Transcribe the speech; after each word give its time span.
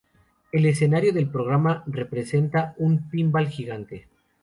El 0.51 0.65
escenario 0.65 1.13
del 1.13 1.29
programa 1.29 1.83
representaba 1.85 2.73
un 2.79 3.07
Pinball 3.07 3.49
gigante. 3.49 4.07